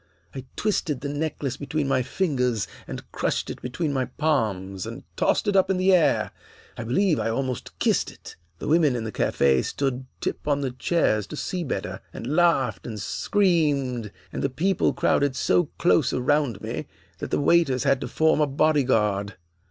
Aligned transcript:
I 0.33 0.45
twisted 0.55 1.01
the 1.01 1.09
necklace 1.09 1.57
between 1.57 1.87
my 1.87 2.01
fingers 2.01 2.67
and 2.87 3.11
crushed 3.11 3.51
it 3.51 3.61
between 3.61 3.93
my 3.93 4.05
palms 4.05 4.87
and 4.87 5.03
tossed 5.15 5.47
it 5.47 5.55
up 5.55 5.69
in 5.69 5.77
the 5.77 5.93
air. 5.93 6.31
I 6.75 6.83
believe 6.85 7.19
I 7.19 7.29
almost 7.29 7.77
kissed 7.77 8.09
it. 8.09 8.35
The 8.57 8.67
women 8.67 8.95
in 8.95 9.03
the 9.03 9.11
cafe 9.11 9.61
stood 9.61 10.07
tip 10.19 10.47
on 10.47 10.61
the 10.61 10.71
chairs 10.71 11.27
to 11.27 11.35
see 11.35 11.63
better, 11.63 12.01
and 12.11 12.35
laughed 12.35 12.87
and 12.87 12.99
screamed, 12.99 14.11
and 14.33 14.41
the 14.41 14.49
people 14.49 14.91
crowded 14.91 15.35
so 15.35 15.65
close 15.77 16.13
around 16.13 16.61
me 16.61 16.87
that 17.19 17.29
the 17.29 17.39
waiters 17.39 17.83
had 17.83 18.01
to 18.01 18.07
form 18.07 18.41
a 18.41 18.47
bodyguard. 18.47 19.35